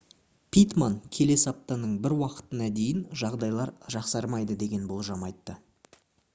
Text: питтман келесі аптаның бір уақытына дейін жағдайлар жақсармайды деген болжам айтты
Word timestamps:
питтман 0.55 0.95
келесі 1.17 1.47
аптаның 1.51 1.91
бір 2.07 2.15
уақытына 2.15 2.71
дейін 2.79 3.05
жағдайлар 3.25 3.75
жақсармайды 3.97 4.59
деген 4.67 4.91
болжам 4.95 5.31
айтты 5.33 5.61